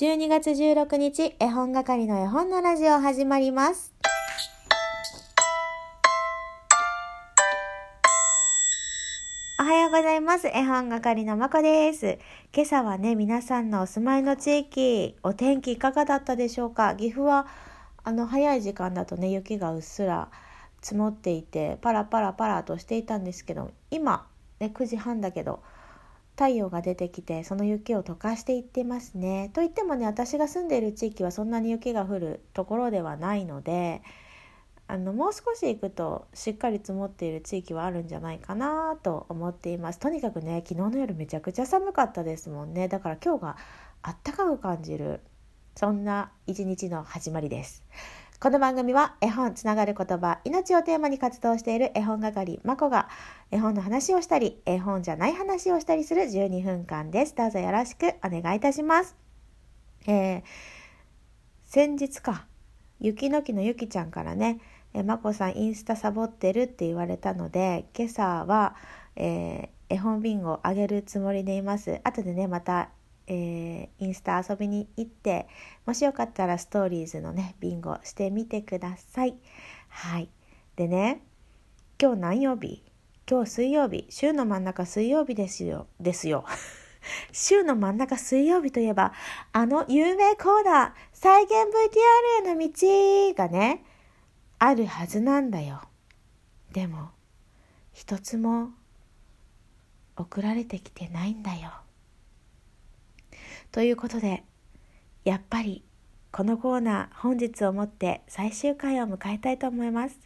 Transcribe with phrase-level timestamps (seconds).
[0.00, 3.92] 12月16日、絵本係の絵本のラジオ始まります。
[9.58, 10.46] おはようございます。
[10.46, 12.20] 絵本係のまこです。
[12.54, 16.94] 今朝はね、皆さんのお住まいの地域、お天気いかがだったでしょうか？
[16.94, 17.48] 岐阜は、
[18.04, 20.28] あの、早い時間だとね、雪がうっすら
[20.80, 24.28] 積もっていて、パラパラパラとしていたんですけど、今、
[24.60, 25.60] ね、9時半だけど、
[26.38, 29.50] 太陽が出てきてその雪を溶かしていってますね。
[29.54, 34.02] といってもね私が住んでいる地域はそんなに雪が降るところではないので
[34.86, 39.98] あのもう少し行くとしっかり積もっている地域はあるんじゃないかなと思っています。
[39.98, 43.56] とにかくね昨日の夜めちゃくちゃ寒かったですもんねだから今日が
[44.02, 45.20] あったかく感じる
[45.74, 47.82] そんな一日の始まりです。
[48.40, 53.08] この番組は絵本つながる言葉命をテーマに活動している絵本係まこが
[53.50, 57.34] 絵本の話をしたり絵本じゃない話をしたりする12分間です。
[57.34, 59.16] どうぞよろしくお願いいたします。
[60.06, 60.42] えー、
[61.64, 62.46] 先日か
[63.00, 64.60] 雪の木のゆきちゃんからね
[64.94, 68.76] えまこさんインスタサボってるって言われたので今朝は、
[69.16, 71.98] えー、絵本ビンゴあげるつもりでいます。
[72.04, 72.90] 後でねまた
[73.30, 75.46] えー、インスタ遊びに行って
[75.84, 79.36] もしよかったらストーリーズのねビンゴしてみてください。
[79.88, 80.30] はい
[80.76, 81.22] でね
[82.00, 82.82] 今日何曜日？
[83.30, 86.44] 今日水曜日週の真ん中水曜日ですよですよ。
[87.32, 89.12] 週の真ん中水曜日といえば
[89.52, 93.84] あの有名コーナー再現 VTR への道がね
[94.58, 95.82] あるはずなんだよ。
[96.72, 97.10] でも
[97.92, 98.70] 一つも
[100.16, 101.70] 送られてきてないんだよ。
[103.72, 104.44] ということで
[105.24, 105.84] やっぱり
[106.30, 110.18] このコーナー本日をもって最終回を迎えたいと思います。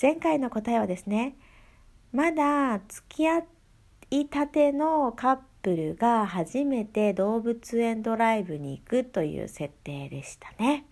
[0.00, 1.36] 前回の答えはですね
[2.12, 3.42] まだ付き合
[4.10, 10.86] いたてのカップルが初めて動物園ドライブに行くという設定でしたね。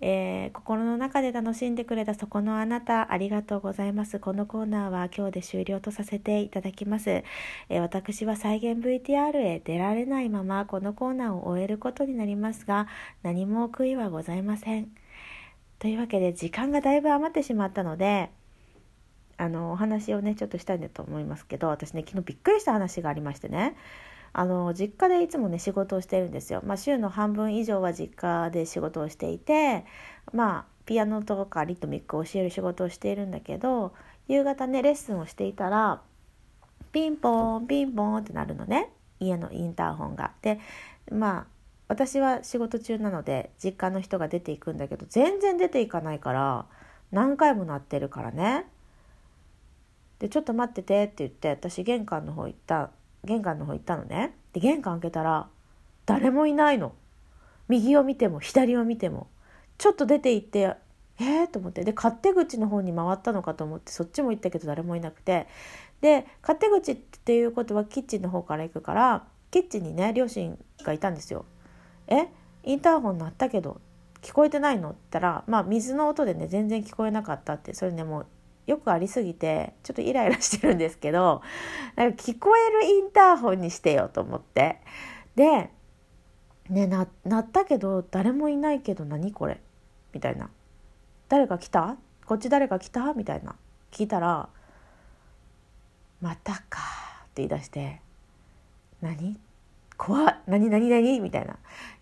[0.00, 4.18] えー、心の中で楽しんでくれたそこのあなたありがとうございます。
[4.18, 12.88] このコーナーは今日で終了とさせていただきます、えー、私は再現 VTR へ出られないままこのコーナーを終えることになりますが
[13.22, 14.90] 何も悔いはございません。
[15.78, 18.30] というわけで時間がだいぶ余ってしまったので
[19.38, 23.76] あのお話をねちょっとしたいんだと思いますけど私ね昨日びっくりした話がありましてね。
[24.38, 26.60] あの実家でいつもね仕事をしてるんですよ。
[26.62, 29.86] まあ、週の半分以上は実家で仕事をしていて
[30.30, 33.94] まあピアノとかリトミックを教える仕事をしているんだけど
[34.28, 36.02] 夕方ねレッスンをしていたら
[36.92, 40.32] ピンポンピンポンってなるのね家のインターホンが。
[40.42, 40.60] で
[41.10, 41.46] まあ
[41.88, 46.66] 私は仕事中なので実家の人が出ていくんだけど全然出ていかないから
[47.10, 48.66] 何回も鳴ってるからね。
[50.18, 52.90] でちょっと待っててって言って私玄関の方行った
[53.24, 54.34] 玄関の方行ったのね。
[54.52, 55.48] で玄関開けたら
[56.04, 56.92] 誰もいないの。
[57.68, 59.28] 右を見ても左を見ても
[59.78, 60.76] ちょっと出て行って
[61.18, 61.82] えー、と思って。
[61.82, 65.46] で勝手口の方に回ったのかと思ってそっちも行ったけど誰もいなくて。
[66.00, 71.46] で勝手口っていうことはキッチンの方から行くからキッチンにね両親がいたんですよ。
[72.06, 72.28] え？
[72.64, 73.80] インターホン鳴ったけど
[74.20, 74.90] 聞こえてないの？
[74.90, 77.72] って言ったらまあ水の音でね全然聞こえなかったって。
[77.72, 78.26] それねもう
[78.66, 81.42] よくありすぎてちょっとイライラしてるんですけど
[81.94, 84.80] なんか聞こえるインターホンにしてよと思って。
[85.36, 85.70] で
[86.68, 89.60] ねな鳴ったけど誰もいないけど何これ？
[90.12, 90.50] みたいな。
[91.28, 91.96] 誰か来た？
[92.24, 93.14] こっち誰か来た？
[93.14, 93.54] みたいな。
[93.92, 94.48] 聞いたら
[96.20, 96.80] 「またか」
[97.22, 98.00] って言い出して
[99.00, 99.38] 「何？
[99.96, 101.56] 怖っ何何何?」みたいな。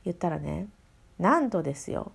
[0.05, 0.69] 言ったらね
[1.19, 2.13] なんとですよ。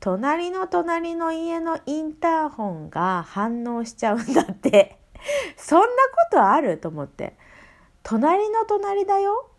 [0.00, 4.98] 隣の隣の家のインターホンが反応しちゃうんだって。
[5.56, 5.90] そんなこ
[6.30, 7.36] とあると思って。
[8.02, 9.50] 隣の隣だよ。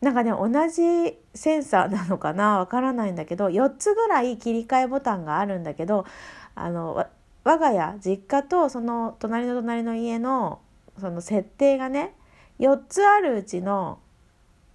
[0.00, 2.58] なんかね同じセンサーなのかな？
[2.58, 6.06] わからないんだけど4つぐらい切り替えボタンがあるんだけど
[6.54, 7.06] あの
[7.44, 10.60] 我が家実家とその隣の隣の家の
[10.98, 12.14] その設定がね
[12.58, 13.98] 4つあるうちの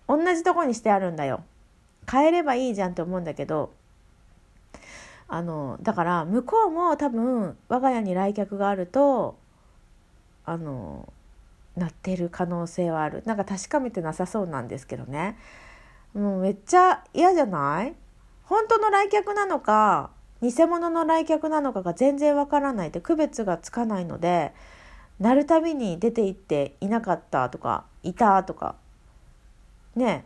[0.08, 1.44] 同じとこにしてあるんだよ。
[2.10, 3.74] 変えればいいじゃんって思うんだけど
[5.28, 9.38] あのだから向こうも多分我が家に来客があると
[10.46, 11.12] あの
[11.76, 13.24] なってる可能性はある。
[13.26, 15.38] なんか確かめてなさそうなんですけどね。
[16.14, 17.96] もうめっちゃ嫌じゃない？
[18.44, 20.12] 本当の来客なのか
[20.42, 24.54] 偽物の来客なのかが全然わからないって区別がつかないので
[25.20, 28.76] なるたびに出て行っていなかったとかいたとか
[29.96, 30.26] ね。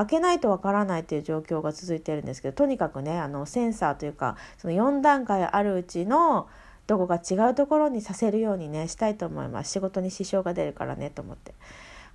[0.00, 6.48] 開けないとわからないという状況が続いてるんですけどとにかくねあのセンサーというかその4段階あるうちの
[6.86, 9.70] どこか違うところにさせるようにねしたいと思います。
[9.70, 11.54] 仕事に支障が出るからねと思って。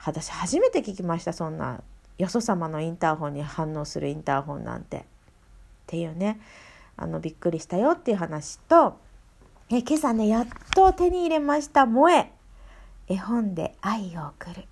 [0.04, 1.82] 私初めて聞きましたそんな
[2.18, 4.98] よそ様のインターホンに反応するインターホンなんて。
[4.98, 5.02] っ
[5.88, 6.40] ていうね。
[6.98, 8.98] あのびっくりしたよっていう話と
[9.70, 12.32] え今朝ねやっと手に入れました「萌え」
[13.08, 14.66] 絵本で愛を送る。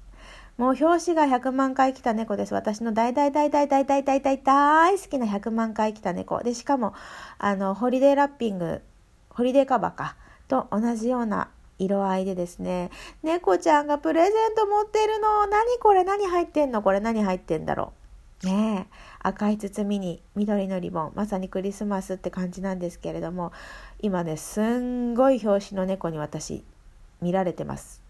[0.57, 2.53] もう表紙が100万回来た猫です。
[2.53, 6.43] 私の大大大大大大大大大好きな100万回来た猫。
[6.43, 6.93] で、しかも、
[7.39, 8.81] あの、ホリデーラッピング、
[9.29, 10.15] ホリデーカバーか、
[10.47, 12.91] と同じような色合いでですね、
[13.23, 15.47] 猫ちゃんがプレゼント持ってるの。
[15.47, 17.93] 何これ何入ってんのこれ何入ってんだろ
[18.43, 18.45] う。
[18.45, 18.93] ねえ。
[19.19, 21.13] 赤い包みに緑のリボン。
[21.15, 23.53] まさにクリスマスって感じなんですけれども、
[24.01, 26.63] 今ね、すんごい表紙の猫に私、
[27.21, 28.03] 見られてます。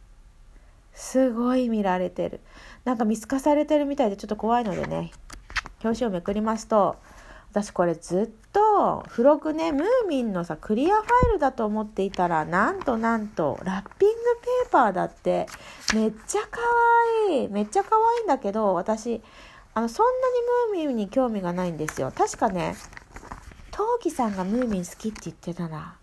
[0.93, 2.39] すごい見られてる。
[2.85, 5.11] なんか見透かされてるみたいでちょっと怖いのでね
[5.83, 6.97] 表紙をめくりますと
[7.51, 14.15] 私これずっと付録ねムーミンのさクリアファイルだと思っていたらなんとなんとラッピング
[14.65, 15.45] ペーパーだって
[15.93, 16.59] めっちゃ可
[17.29, 19.21] 愛いめっちゃ可愛いんだけど私
[19.75, 20.11] あのそんな
[20.73, 22.11] にムーミンに興味がないんですよ。
[22.15, 22.75] 確かね
[23.71, 25.95] 陶器さんがムーミン好きって言ってたな。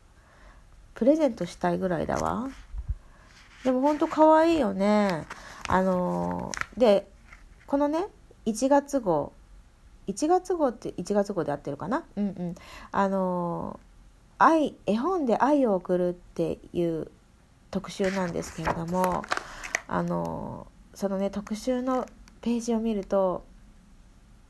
[0.95, 2.49] プレゼントしたいぐらいだわ。
[3.65, 5.27] でもほんと可愛いよね。
[5.69, 7.09] あのー、で、
[7.67, 8.07] このね、
[8.47, 9.33] 1月号、
[10.09, 12.05] 1月号って1月号で合ってるかな？
[12.17, 12.55] うんうん。
[12.91, 17.11] あのー、愛、絵本で愛を送るっていう
[17.71, 19.23] 特集なんですけれども、
[19.87, 22.07] あのー、そのね、特集の
[22.41, 23.45] ページを見ると、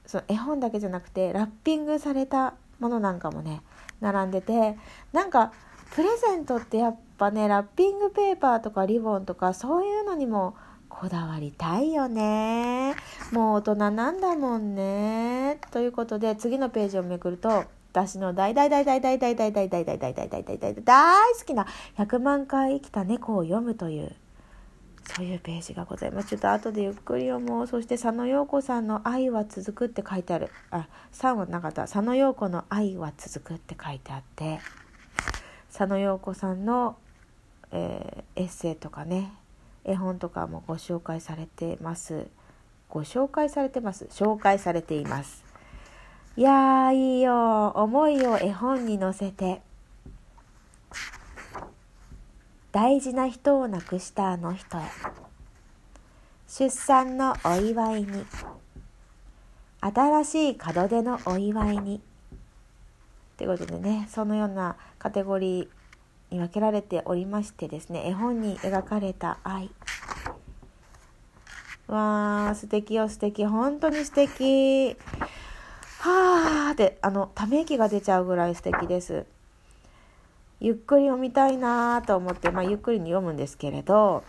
[0.07, 3.63] その絵本だけじゃなくて、ラッピングされたものなんかもね、
[4.01, 4.79] 並んでて、
[5.13, 5.53] なんか、
[5.95, 10.55] プレゼントってやっぱねラッピングペーパーとかリボンとかそういうのにも
[10.89, 12.95] こだわりたいよね
[13.33, 21.67] もう大人なんだもんねということで次のページをめくると私の大大大大大大大大大大大大大大大大大好きな
[21.99, 24.15] 100万回生きた猫を読むという
[25.17, 26.29] そういうページがございます。
[26.29, 27.67] ちょっと後でゆっくり読もう。
[27.67, 30.51] そして佐野陽子さんの愛は続くって書いてある。
[30.71, 31.83] あ、3はなかった。
[31.83, 34.61] 佐野陽子の愛は続くって書いてあって、
[35.73, 36.97] 佐野陽子さんの
[37.73, 39.33] えー、エッセイとかね
[39.85, 42.27] 絵本とかもご紹介されてます。
[42.89, 44.07] ご紹介されてます。
[44.11, 45.45] 紹介されています。
[46.37, 49.63] いやーいいよ思いを絵本に乗せて。
[52.73, 54.79] 大事な人を亡くしたあの人。
[54.79, 54.83] へ
[56.47, 58.27] 出産のお祝いに。
[59.81, 62.03] 新しい門出のお祝いに。
[63.41, 65.69] ってことでねそのようなカテゴリー
[66.31, 69.71] に分けられておりましてですね絵本に描かれた愛。
[71.87, 73.47] わー素敵よ素敵。
[73.47, 74.95] 本当に素敵。
[76.01, 79.25] はあってあのため息が出ちゃうぐらい素敵です。
[80.61, 84.23] ゆっくり読みたいなと思って、まあ、ゆっくりに読むんですけれど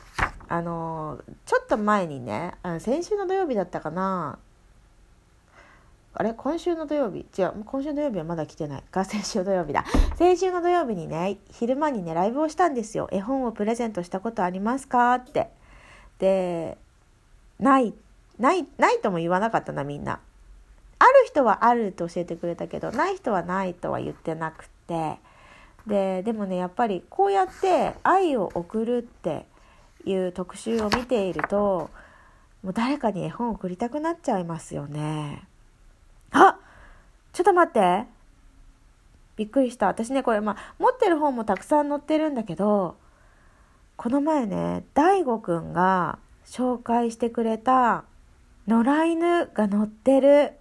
[0.47, 4.39] あのちょっと前にねあの先週の土曜日だったかな
[6.13, 7.25] あれ今週の土曜日？
[7.37, 8.83] 違う今週の土曜日はまだ来てない。
[8.91, 9.85] か先週土曜日だ。
[10.17, 13.07] 先週の土曜日にね昼間にねライブをしたんですよ。
[13.11, 15.15] 絵本をプレゼントしたことありますか？
[15.15, 15.49] って。
[16.19, 16.77] で
[17.59, 17.93] ない
[18.39, 20.19] ないないとも言わなかったなみんな。
[20.99, 25.17] ある人はあると教えてくれたけどない人はないとは言ってなくて。
[25.87, 29.47] ででもねやっぱりこうやって愛を送るって
[30.05, 31.89] いう特集を見ていると
[32.61, 35.47] もう誰かに絵本を送りたくなっちゃいますよね。
[36.31, 36.57] あ
[37.33, 38.05] ちょっと待って。
[39.38, 39.88] びっくりした。
[39.88, 42.95] 私ね、これ、まあ、持ってる本もたくさん載ってるんだけど、
[43.95, 48.03] この前ね、大悟くんが紹介してくれた
[48.67, 50.53] 野良犬が載ってる。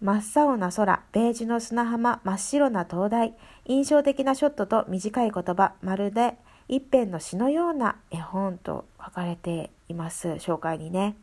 [0.00, 6.36] 真っ青な空、ベージュの砂浜、真っ白な灯台、印象的なショットと短い言葉、まるで
[6.68, 10.28] 一編の詩のような絵本と書かれています。
[10.28, 11.16] 紹介にね。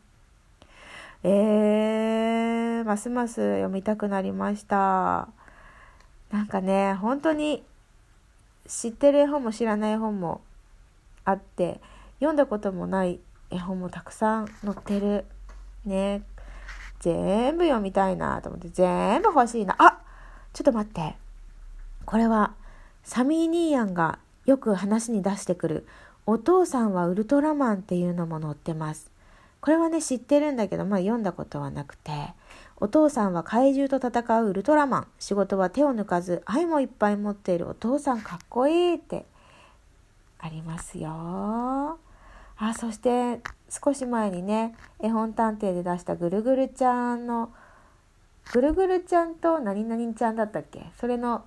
[1.26, 5.28] えー、ますます読みたくなりました。
[6.30, 7.64] なんかね、本当に
[8.66, 10.42] 知ってる絵本も知らない絵本も
[11.24, 11.80] あって、
[12.18, 15.24] 読んだこともない絵本もたくさん載ってる。
[15.86, 16.22] ね。
[17.00, 19.76] 全部読みたいなと思って、全部欲しいな。
[19.78, 20.02] あ
[20.52, 21.16] ちょっと待って。
[22.04, 22.54] これは、
[23.02, 25.86] サミー・ニーヤンがよく話に出してくる、
[26.26, 29.13] お父さんはウルトラマンっていうのも載ってます。
[29.64, 32.12] これはね知ってるんだけどまあ読んだことはなくて
[32.76, 35.06] お父さんは怪獣と戦うウルトラマン。
[35.18, 39.24] 仕事は手を抜かず愛もいっぱい持っているお父さんかっこいいって
[40.38, 41.08] ありますよ。
[42.58, 43.40] あそして
[43.70, 47.50] 少し前にね絵本探偵で出したぐるぐるちゃんの
[48.52, 50.84] ぐるぐるちゃんと何々ちゃんだったっけ？
[51.00, 51.42] それの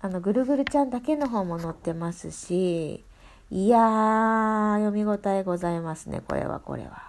[0.00, 3.04] あのぐるぐるちゃんだけの方も載ってますし
[3.52, 7.02] いやー、読み応えございますね、これはこれは。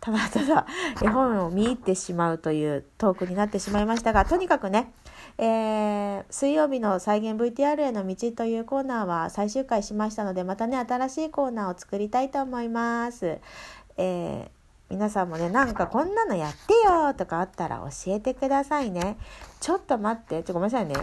[0.00, 0.66] ただただ
[1.00, 4.92] 絵本を見入ってしまうというトークになってしまいましたが、とにかくね、
[5.38, 13.38] えー、水曜日の再現 VTR への道というコーナーは最終回しましたので、またね、新しいコーナーを作りたいと思います。
[13.96, 14.59] えー
[14.90, 19.16] 皆さんもね、なんかこんなのやってよとかあったら教えてくださいね。
[19.60, 20.94] ちょっと待って、ちょ、ごめんなさいね。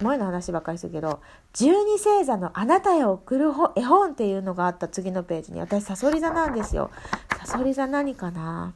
[0.00, 1.20] 前の話ばっかりするけど、
[1.52, 6.90] 十二星座のあなたへ送る絵本っていうのがあった次のページに、私、サソリ座なんですよ。
[7.38, 8.72] サソリ座何かな？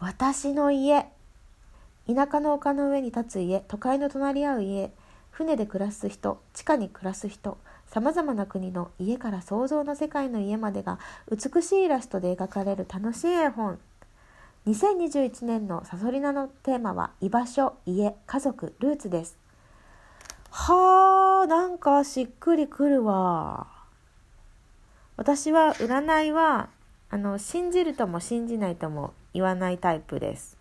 [0.00, 1.06] 私の家。
[2.12, 4.90] 田舎の丘の上に立つ家、都会の隣り合う家、
[5.30, 7.56] 船で暮らす人、地下に暮らす人、
[7.92, 10.98] さまざまな国の家から想像の世界の家までが
[11.30, 13.78] 美しいイラストで描かれる楽しい絵本。
[14.66, 19.36] 2021年のサソリナのテーマは居場所家家族ルーツです。
[20.48, 23.66] はあなんかしっくりくるわ。
[25.18, 26.70] 私は占いは
[27.10, 30.56] あの信じるとも信じないとも言わないタイプです。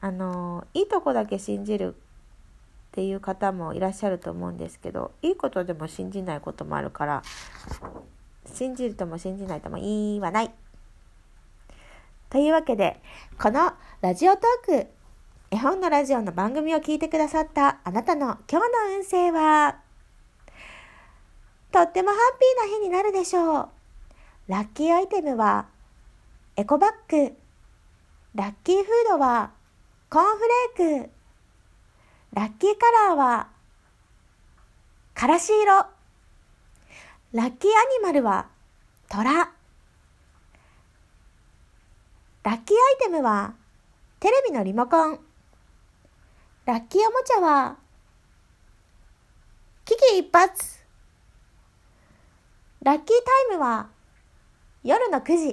[0.00, 1.94] あのいいとこだけ信じる
[2.94, 7.22] っていう方もいらっしゃると思うんですけどいいことでも信じないこともあるから
[8.46, 10.50] 信じるとも信じないとも言わない。
[12.30, 13.00] というわけで
[13.36, 14.86] このラジオトーク
[15.50, 19.76] 絵本のラジオの番組を聞いてくださったあなたの今日の運勢は
[21.72, 23.68] とってもハッピーな日になるでしょう。
[24.46, 25.66] ラッキーアイテムは
[26.54, 27.34] エコバッグ。
[28.36, 29.50] ラッキーフードは
[30.10, 30.44] コーンフ
[30.78, 31.13] レーク。
[32.34, 33.48] ラッキーカラーは、
[35.14, 35.86] からし色。
[37.32, 38.48] ラッキーアニマルは、
[39.08, 39.30] 虎。
[39.32, 39.44] ラッ
[42.42, 42.64] キーアイ
[43.04, 43.54] テムは、
[44.18, 45.20] テレビのリモコン。
[46.66, 47.76] ラッキーおもちゃは、
[49.84, 50.50] 危機一髪。
[52.82, 53.06] ラッキー
[53.48, 53.90] タイムは、
[54.82, 55.52] 夜の9時。